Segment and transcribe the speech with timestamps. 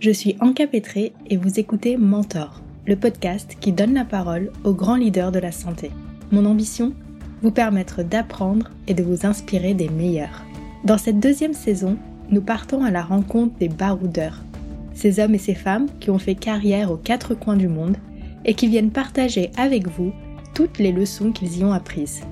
[0.00, 4.72] Je suis Anka Petré et vous écoutez Mentor, le podcast qui donne la parole aux
[4.72, 5.90] grands leaders de la santé.
[6.32, 6.94] Mon ambition
[7.42, 10.42] Vous permettre d'apprendre et de vous inspirer des meilleurs.
[10.86, 11.98] Dans cette deuxième saison,
[12.30, 14.42] nous partons à la rencontre des baroudeurs,
[14.94, 17.98] ces hommes et ces femmes qui ont fait carrière aux quatre coins du monde
[18.46, 20.14] et qui viennent partager avec vous
[20.54, 22.22] toutes les leçons qu'ils y ont apprises.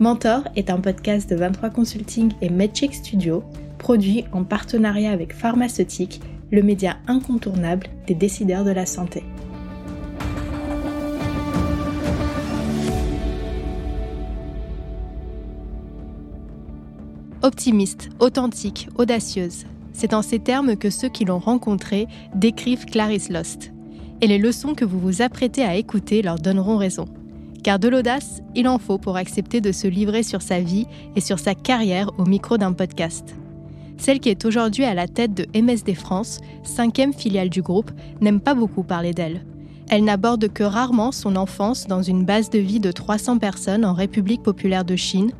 [0.00, 3.42] Mentor est un podcast de 23 Consulting et MedCheck Studio,
[3.78, 9.22] produit en partenariat avec Pharmaceutique le média incontournable des décideurs de la santé.
[17.42, 23.72] Optimiste, authentique, audacieuse, c'est en ces termes que ceux qui l'ont rencontrée décrivent Clarisse Lost.
[24.20, 27.06] Et les leçons que vous vous apprêtez à écouter leur donneront raison.
[27.62, 31.20] Car de l'audace, il en faut pour accepter de se livrer sur sa vie et
[31.20, 33.34] sur sa carrière au micro d'un podcast.
[34.00, 37.90] Celle qui est aujourd'hui à la tête de MSD France, cinquième filiale du groupe,
[38.22, 39.44] n'aime pas beaucoup parler d'elle.
[39.90, 43.92] Elle n'aborde que rarement son enfance dans une base de vie de 300 personnes en
[43.92, 45.32] République populaire de Chine,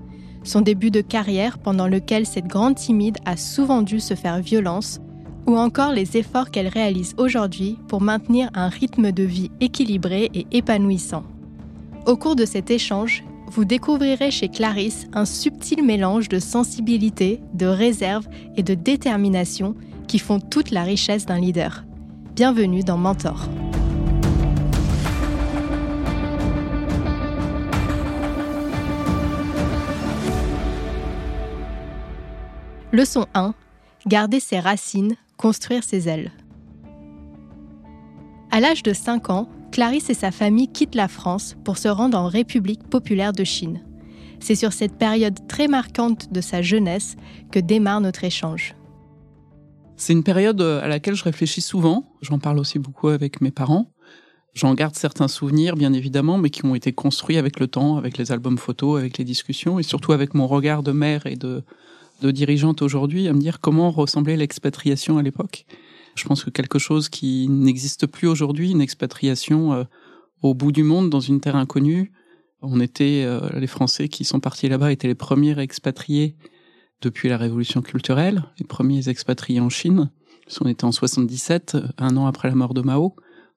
[0.45, 5.01] son début de carrière pendant lequel cette grande timide a souvent dû se faire violence,
[5.47, 10.47] ou encore les efforts qu'elle réalise aujourd'hui pour maintenir un rythme de vie équilibré et
[10.53, 11.25] épanouissant.
[12.05, 17.67] Au cours de cet échange, vous découvrirez chez Clarisse un subtil mélange de sensibilité, de
[17.67, 19.75] réserve et de détermination
[20.07, 21.85] qui font toute la richesse d'un leader.
[22.37, 23.49] Bienvenue dans Mentor.
[32.93, 33.55] Leçon 1.
[34.07, 36.31] Garder ses racines, construire ses ailes.
[38.53, 42.19] À l'âge de 5 ans, Clarisse et sa famille quittent la France pour se rendre
[42.19, 43.81] en République populaire de Chine.
[44.41, 47.17] C'est sur cette période très marquante de sa jeunesse
[47.53, 48.75] que démarre notre échange.
[49.97, 52.11] C'est une période à laquelle je réfléchis souvent.
[52.23, 53.93] J'en parle aussi beaucoup avec mes parents.
[54.55, 58.19] J'en garde certains souvenirs, bien évidemment, mais qui ont été construits avec le temps, avec
[58.19, 61.63] les albums photos, avec les discussions, et surtout avec mon regard de mère et de,
[62.23, 65.67] de dirigeante aujourd'hui, à me dire comment ressemblait l'expatriation à l'époque.
[66.15, 69.85] Je pense que quelque chose qui n'existe plus aujourd'hui, une expatriation euh,
[70.43, 72.13] au bout du monde, dans une terre inconnue.
[72.63, 76.37] On était, euh, les Français qui sont partis là-bas étaient les premiers expatriés
[77.01, 80.11] depuis la révolution culturelle, les premiers expatriés en Chine.
[80.61, 83.15] On était en 77, un an après la mort de Mao,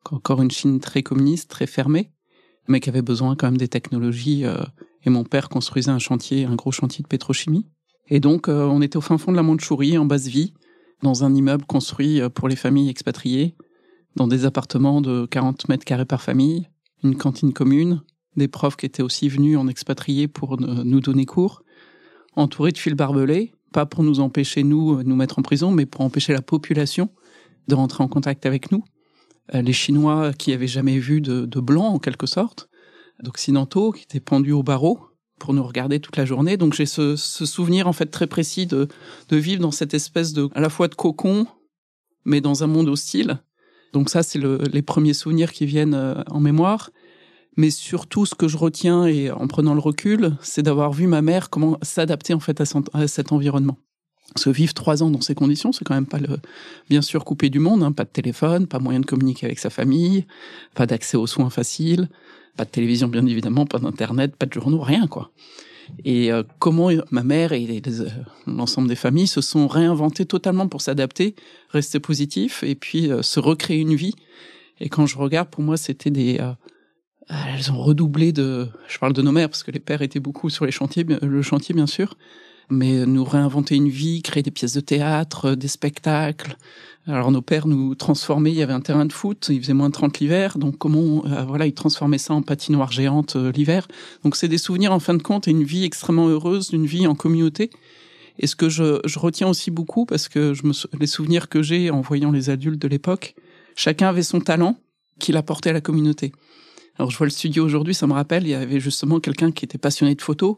[0.09, 2.11] encore une Chine très communiste, très fermée,
[2.67, 4.45] mais qui avait besoin quand même des technologies.
[4.45, 4.63] Euh,
[5.05, 7.67] et mon père construisait un chantier, un gros chantier de pétrochimie.
[8.07, 10.53] Et donc, on était au fin fond de la Mandchourie, en basse vie,
[11.01, 13.55] dans un immeuble construit euh, pour les familles expatriées,
[14.15, 16.69] dans des appartements de 40 mètres carrés par famille,
[17.03, 18.01] une cantine commune,
[18.35, 21.63] des profs qui étaient aussi venus en expatriés pour nous donner cours,
[22.35, 25.85] entourés de fils barbelés, pas pour nous empêcher, nous, euh, nous mettre en prison, mais
[25.85, 27.09] pour empêcher la population
[27.67, 28.83] de rentrer en contact avec nous.
[29.53, 32.69] Euh, les Chinois qui avaient jamais vu de, de blancs, en quelque sorte,
[33.21, 34.99] d'occidentaux, qui étaient pendus au barreau,
[35.43, 36.55] pour nous regarder toute la journée.
[36.55, 38.87] Donc j'ai ce, souvenir en fait très précis de,
[39.29, 41.47] vivre dans cette espèce de à la fois de cocon,
[42.23, 43.39] mais dans un monde hostile.
[43.91, 46.91] Donc ça c'est le, les premiers souvenirs qui viennent euh, en mémoire.
[47.57, 51.21] Mais surtout, ce que je retiens et en prenant le recul, c'est d'avoir vu ma
[51.21, 53.77] mère comment s'adapter en fait à, cet environnement.
[54.33, 56.39] Parce que vivre trois ans dans ces conditions, c'est quand même pas le,
[56.89, 59.69] bien sûr coupé du monde, hein, pas de téléphone, pas moyen de communiquer avec sa
[59.69, 60.25] famille,
[60.73, 62.09] pas d'accès aux soins faciles,
[62.57, 65.31] pas de télévision, bien évidemment, pas d'internet, pas de journaux, rien, quoi.
[66.05, 68.07] Et euh, comment ma mère et euh,
[68.47, 71.35] l'ensemble des familles se sont réinventées totalement pour s'adapter,
[71.69, 74.15] rester positifs et puis euh, se recréer une vie.
[74.79, 76.39] Et quand je regarde, pour moi, c'était des
[77.29, 78.67] elles ont redoublé de.
[78.87, 81.41] Je parle de nos mères parce que les pères étaient beaucoup sur les chantiers, le
[81.41, 82.17] chantier bien sûr,
[82.69, 86.57] mais nous réinventer une vie, créer des pièces de théâtre, des spectacles,
[87.05, 89.89] alors nos pères nous transformaient, il y avait un terrain de foot, il faisait moins
[89.89, 93.87] de 30 l'hiver, donc comment euh, voilà, ils transformaient ça en patinoire géante euh, l'hiver.
[94.23, 97.05] Donc c'est des souvenirs en fin de compte et une vie extrêmement heureuse, une vie
[97.05, 97.71] en communauté.
[98.39, 101.61] Et ce que je, je retiens aussi beaucoup, parce que je me, les souvenirs que
[101.61, 103.35] j'ai en voyant les adultes de l'époque,
[103.75, 104.77] chacun avait son talent
[105.19, 106.31] qu'il apportait à la communauté.
[106.97, 109.65] Alors je vois le studio aujourd'hui, ça me rappelle, il y avait justement quelqu'un qui
[109.65, 110.55] était passionné de photos,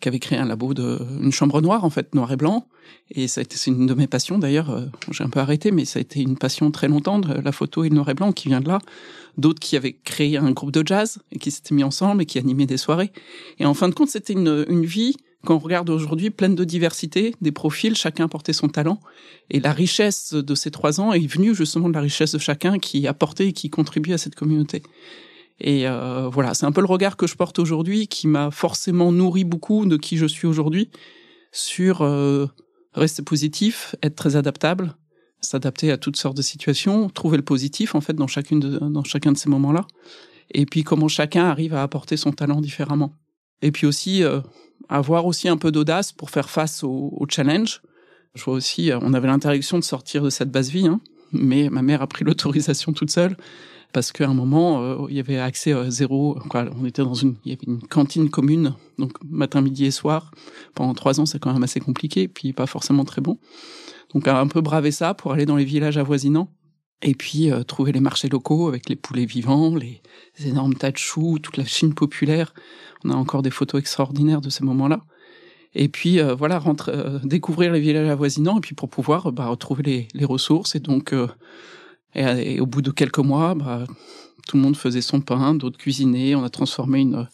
[0.00, 2.68] qui avait créé un labo de une chambre noire en fait noir et blanc.
[3.10, 5.98] Et ça c'est une de mes passions d'ailleurs euh, j'ai un peu arrêté mais ça
[5.98, 8.48] a été une passion très longtemps de la photo et le noir et blanc qui
[8.48, 8.78] vient de là.
[9.38, 12.38] D'autres qui avaient créé un groupe de jazz et qui s'étaient mis ensemble et qui
[12.38, 13.12] animaient des soirées.
[13.58, 16.64] Et en fin de compte c'était une une vie quand on regarde aujourd'hui pleine de
[16.64, 19.00] diversité des profils chacun portait son talent.
[19.50, 22.78] Et la richesse de ces trois ans est venue justement de la richesse de chacun
[22.78, 24.82] qui apportait et qui contribuait à cette communauté
[25.58, 29.10] et euh, voilà, c'est un peu le regard que je porte aujourd'hui qui m'a forcément
[29.10, 30.90] nourri beaucoup de qui je suis aujourd'hui
[31.52, 32.46] sur euh,
[32.92, 34.94] rester positif, être très adaptable,
[35.40, 39.04] s'adapter à toutes sortes de situations, trouver le positif en fait dans chacune de, dans
[39.04, 39.86] chacun de ces moments-là,
[40.52, 43.14] et puis comment chacun arrive à apporter son talent différemment.
[43.62, 44.40] Et puis aussi euh,
[44.90, 47.80] avoir aussi un peu d'audace pour faire face au, au, challenge.
[48.34, 51.00] Je vois aussi, euh, on avait l'interdiction de sortir de cette base vie, hein,
[51.32, 53.36] mais ma mère a pris l'autorisation toute seule
[53.96, 56.38] parce qu'à un moment euh, il y avait accès à zéro.
[56.54, 57.36] On était dans une,
[57.88, 60.32] cantine commune, donc matin, midi et soir.
[60.74, 63.38] Pendant trois ans, c'est quand même assez compliqué, puis pas forcément très bon.
[64.12, 66.52] Donc un peu bravé ça pour aller dans les villages avoisinants.
[67.00, 70.02] Et puis euh, trouver les marchés locaux avec les poulets vivants, les,
[70.44, 72.52] énormes tas de choux, toute la Chine populaire.
[73.02, 75.00] On a encore des photos extraordinaires de ces moments-là.
[75.74, 79.46] Et puis euh, voilà, rentre, euh, découvrir les villages avoisinants et puis pour pouvoir bah,
[79.46, 80.74] retrouver les, les, ressources.
[80.74, 81.14] Et donc,
[82.16, 83.84] et, au bout de quelques mois, bah,
[84.48, 86.34] tout le monde faisait son pain, d'autres cuisinaient.
[86.34, 87.26] On a transformé une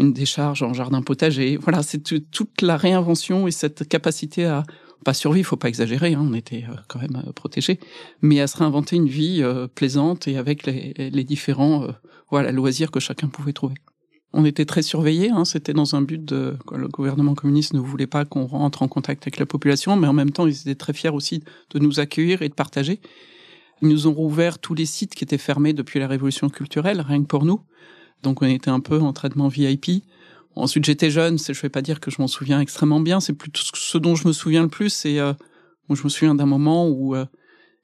[0.00, 1.56] une décharge en jardin potager.
[1.58, 4.64] Voilà, c'est toute la réinvention et cette capacité à
[5.04, 7.80] pas survivre, faut pas exagérer, hein, on était euh, quand même euh, protégés,
[8.20, 11.86] mais à se réinventer une vie euh, plaisante et avec les, les différents
[12.30, 13.76] voilà loisirs que chacun pouvait trouver.
[14.34, 18.06] On était très surveillés, hein, c'était dans un but de le gouvernement communiste ne voulait
[18.06, 20.92] pas qu'on rentre en contact avec la population, mais en même temps ils étaient très
[20.92, 23.00] fiers aussi de nous accueillir et de partager.
[23.82, 27.20] Ils nous ont rouvert tous les sites qui étaient fermés depuis la révolution culturelle, rien
[27.22, 27.60] que pour nous.
[28.22, 30.04] Donc on était un peu en traitement VIP.
[30.56, 33.62] Ensuite, j'étais jeune, je vais pas dire que je m'en souviens extrêmement bien, c'est plutôt
[33.74, 35.32] ce dont je me souviens le plus, c'est euh,
[35.88, 37.24] je me souviens d'un moment où euh,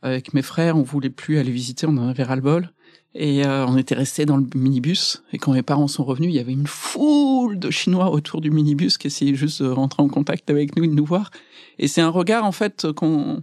[0.03, 2.71] avec mes frères, on voulait plus aller visiter, on en avait ras-le-bol
[3.15, 6.37] et euh, on était resté dans le minibus et quand mes parents sont revenus, il
[6.37, 10.09] y avait une foule de chinois autour du minibus qui essayaient juste de rentrer en
[10.09, 11.31] contact avec nous de nous voir
[11.79, 13.43] et c'est un regard en fait qu'on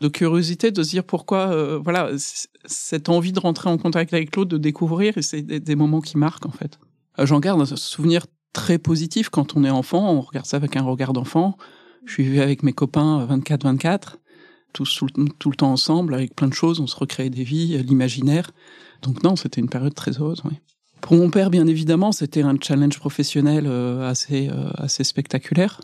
[0.00, 2.10] de curiosité de se dire pourquoi euh, voilà
[2.66, 6.18] cette envie de rentrer en contact avec l'autre de découvrir et c'est des, moments qui
[6.18, 6.78] marquent en fait
[7.18, 8.26] euh, j'en garde un souvenir
[8.56, 10.10] très positif quand on est enfant.
[10.10, 11.58] On regarde ça avec un regard d'enfant.
[12.06, 14.14] Je suis avec mes copains 24-24,
[14.72, 15.02] tous
[15.38, 16.80] tout, le temps ensemble, avec plein de choses.
[16.80, 18.52] On se recréait des vies, l'imaginaire.
[19.02, 20.40] Donc non, c'était une période très heureuse.
[20.46, 20.54] Oui.
[21.02, 25.82] Pour mon père, bien évidemment, c'était un challenge professionnel euh, assez euh, assez spectaculaire.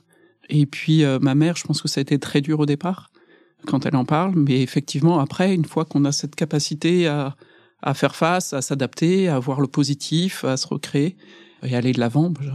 [0.49, 3.12] Et puis euh, ma mère, je pense que ça a été très dur au départ
[3.67, 7.37] quand elle en parle, mais effectivement après, une fois qu'on a cette capacité à
[7.83, 11.17] à faire face, à s'adapter, à voir le positif, à se recréer,
[11.65, 12.51] et aller de l'avant, je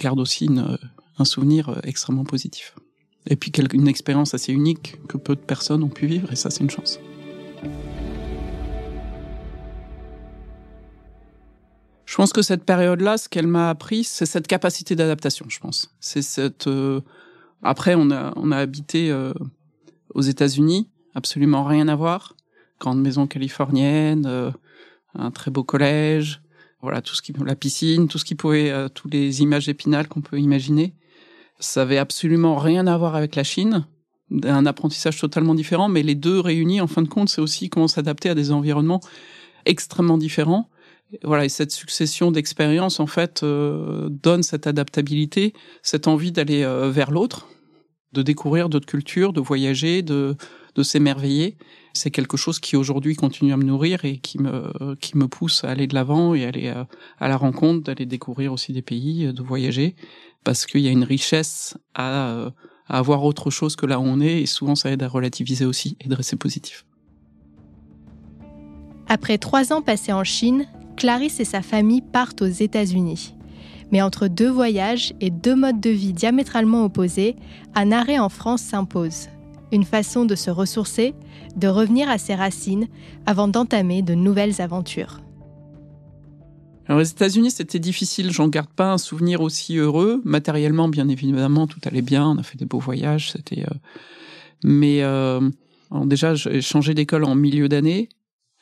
[0.00, 0.78] garde aussi une,
[1.18, 2.74] un souvenir extrêmement positif.
[3.28, 6.50] Et puis une expérience assez unique que peu de personnes ont pu vivre, et ça
[6.50, 7.00] c'est une chance.
[12.04, 15.44] Je pense que cette période-là, ce qu'elle m'a appris, c'est cette capacité d'adaptation.
[15.48, 15.94] Je pense.
[16.00, 16.66] C'est cette.
[16.66, 17.00] Euh...
[17.62, 19.34] Après, on a on a habité euh,
[20.16, 22.34] aux États-Unis, absolument rien à voir.
[22.80, 24.50] Grande maison californienne, euh,
[25.14, 26.40] un très beau collège,
[26.80, 30.08] voilà tout ce qui la piscine, tout ce qui pouvait, euh, tous les images épinales
[30.08, 30.94] qu'on peut imaginer.
[31.60, 33.86] Ça avait absolument rien à voir avec la Chine,
[34.44, 37.88] un apprentissage totalement différent, mais les deux réunis, en fin de compte, c'est aussi comment
[37.88, 39.00] s'adapter à des environnements
[39.66, 40.70] extrêmement différents.
[41.24, 45.52] Voilà, et cette succession d'expériences, en fait, euh, donne cette adaptabilité,
[45.82, 47.46] cette envie d'aller vers l'autre,
[48.16, 50.36] de découvrir d'autres cultures, de voyager, de,
[50.74, 51.56] de s'émerveiller
[51.96, 55.64] c'est quelque chose qui aujourd'hui continue à me nourrir et qui me qui me pousse
[55.64, 56.86] à aller de l'avant et aller à,
[57.18, 59.96] à la rencontre, d'aller découvrir aussi des pays, de voyager,
[60.44, 62.52] parce qu'il y a une richesse à,
[62.86, 65.64] à avoir autre chose que là où on est et souvent ça aide à relativiser
[65.64, 66.84] aussi et de rester positif.
[69.08, 73.35] Après trois ans passés en Chine, Clarisse et sa famille partent aux États-Unis.
[73.92, 77.36] Mais entre deux voyages et deux modes de vie diamétralement opposés,
[77.74, 79.28] un arrêt en France s'impose
[79.72, 81.14] une façon de se ressourcer,
[81.56, 82.86] de revenir à ses racines
[83.26, 85.20] avant d'entamer de nouvelles aventures.
[86.86, 88.30] Alors, aux États-Unis, c'était difficile.
[88.30, 90.20] J'en garde pas un souvenir aussi heureux.
[90.24, 92.28] Matériellement, bien évidemment, tout allait bien.
[92.28, 93.32] On a fait des beaux voyages.
[93.32, 93.74] C'était, euh...
[94.64, 95.40] mais euh...
[96.04, 98.08] Déjà, j'ai changé d'école en milieu d'année.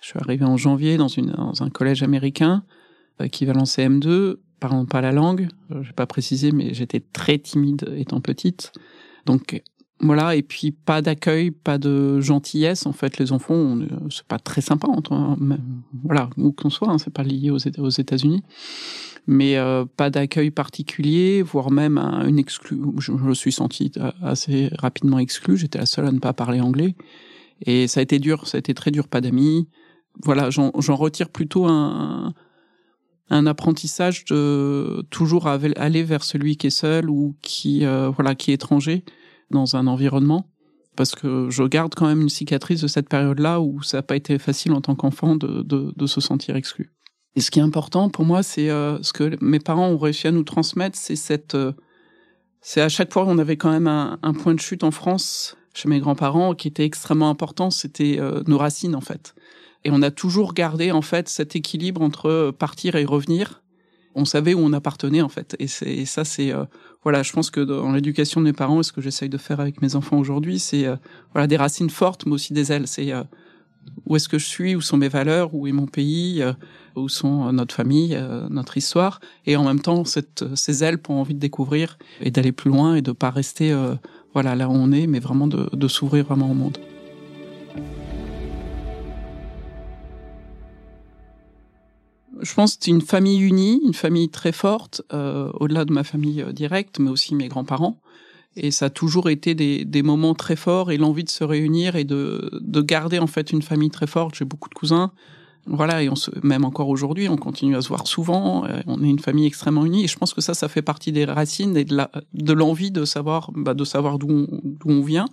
[0.01, 2.65] Je suis arrivé en janvier dans, une, dans un collège américain,
[3.21, 5.49] équivalent CM2, parlant pas la langue.
[5.71, 8.73] Je vais pas préciser, mais j'étais très timide étant petite.
[9.27, 9.63] Donc,
[10.01, 12.87] voilà, et puis pas d'accueil, pas de gentillesse.
[12.87, 13.79] En fait, les enfants,
[14.11, 14.89] c'est pas très sympa.
[16.03, 18.43] voilà, où qu'on soit, hein, c'est pas lié aux, États-Unis,
[19.27, 22.79] mais euh, pas d'accueil particulier, voire même une exclu.
[22.99, 23.93] Je me suis senti
[24.23, 25.57] assez rapidement exclu.
[25.57, 26.97] J'étais la seule à ne pas parler anglais,
[27.65, 28.47] et ça a été dur.
[28.47, 29.09] Ça a été très dur.
[29.09, 29.69] Pas d'amis.
[30.23, 32.35] Voilà, j'en retire plutôt un,
[33.31, 38.51] un apprentissage de toujours aller vers celui qui est seul ou qui euh, voilà qui
[38.51, 39.05] est étranger
[39.51, 40.51] dans un environnement
[40.97, 44.17] parce que je garde quand même une cicatrice de cette période-là où ça n'a pas
[44.17, 46.93] été facile en tant qu'enfant de, de, de, se sentir exclu.
[47.35, 50.29] Et ce qui est important pour moi, c'est euh, ce que mes parents ont réussi
[50.29, 51.73] à nous transmettre, c'est cette, euh,
[52.61, 55.57] c'est à chaque fois on avait quand même un, un, point de chute en France.
[55.75, 59.35] chez mes grands-parents qui était extrêmement important, c'était nos racines en fait.
[59.85, 63.63] Et on a toujours gardé en fait cet équilibre entre partir et revenir.
[64.15, 65.57] On savait où on appartenait en fait.
[65.59, 66.53] Et, et ça, c'est
[67.03, 69.61] voilà, je pense que dans l'éducation de mes parents, et ce que j'essaye de faire
[69.61, 70.87] avec mes enfants aujourd'hui, c'est
[71.33, 72.87] voilà des racines fortes, mais aussi des ailes.
[72.87, 73.13] C'est
[74.07, 76.53] où est-ce que je suis, où sont mes valeurs, où est mon pays, euh,
[76.97, 81.17] où sont euh, notre famille, euh, notre histoire, et en même temps ces ailes pour
[81.17, 83.75] envie de découvrir et d'aller plus loin et de pas rester
[84.33, 86.79] voilà là où on est, mais vraiment de, de s'ouvrir vraiment au monde.
[92.45, 96.45] Je pense que c'est une famille unie, une famille très forte, au-delà de ma famille
[96.53, 97.99] directe, mais aussi mes grands-parents.
[98.57, 101.97] Et ça a toujours été des, des moments très forts et l'envie de se réunir
[101.97, 104.37] et de, de garder en fait une famille très forte.
[104.37, 105.11] J'ai beaucoup de cousins.
[105.67, 108.67] Voilà, et on se, même encore aujourd'hui, on continue à se voir souvent.
[108.67, 111.11] Euh, on est une famille extrêmement unie, et je pense que ça, ça fait partie
[111.11, 115.01] des racines et de la, de l'envie de savoir, bah, de savoir d'où on, on
[115.01, 115.25] vient.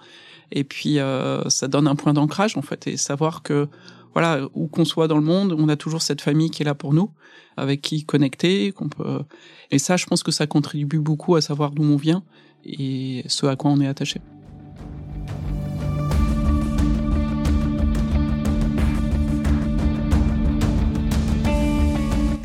[0.53, 3.67] Et puis, euh, ça donne un point d'ancrage en fait, et savoir que
[4.13, 6.75] voilà, où qu'on soit dans le monde, on a toujours cette famille qui est là
[6.75, 7.11] pour nous,
[7.57, 9.21] avec qui connecter, qu'on peut.
[9.71, 12.23] Et ça, je pense que ça contribue beaucoup à savoir d'où on vient
[12.65, 14.21] et ce à quoi on est attaché.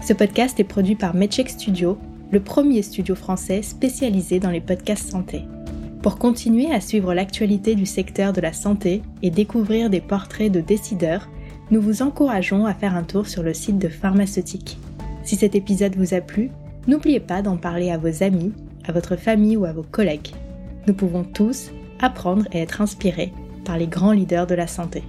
[0.07, 1.99] Ce podcast est produit par MedCheck Studio,
[2.31, 5.43] le premier studio français spécialisé dans les podcasts santé.
[6.01, 10.61] Pour continuer à suivre l'actualité du secteur de la santé et découvrir des portraits de
[10.61, 11.29] décideurs,
[11.71, 14.79] nous vous encourageons à faire un tour sur le site de Pharmaceutique.
[15.25, 16.51] Si cet épisode vous a plu,
[16.87, 18.53] n'oubliez pas d'en parler à vos amis
[18.87, 20.31] à votre famille ou à vos collègues.
[20.87, 21.71] Nous pouvons tous
[22.01, 23.33] apprendre et être inspirés
[23.65, 25.03] par les grands leaders de la santé.